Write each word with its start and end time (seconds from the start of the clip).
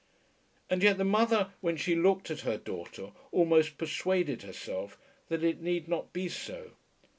And 0.67 0.81
yet 0.81 0.97
the 0.97 1.03
mother 1.05 1.51
when 1.61 1.77
she 1.77 1.93
looked 1.95 2.31
at 2.31 2.39
her 2.39 2.57
daughter 2.57 3.11
almost 3.31 3.77
persuaded 3.77 4.41
herself 4.41 4.97
that 5.29 5.43
it 5.43 5.61
need 5.61 5.87
not 5.87 6.11
be 6.11 6.27
so. 6.27 6.71